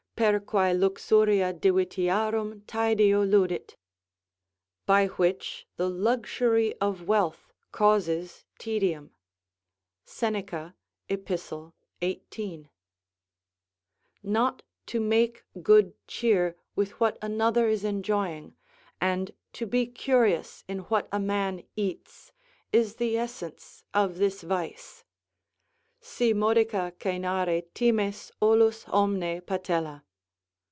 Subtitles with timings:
[0.17, 3.75] "Per qux luxuria divitiarum taedio ludit."
[4.85, 9.15] ["By which the luxury of wealth causes tedium."
[10.05, 10.75] Seneca,
[11.09, 11.27] Ep.,
[12.03, 12.69] 18.]
[14.21, 18.55] Not to make good cheer with what another is enjoying,
[19.01, 22.31] and to be curious in what a man eats,
[22.71, 25.03] is the essence of this vice:
[25.99, 30.03] "Si modica coenare times olus omne patella."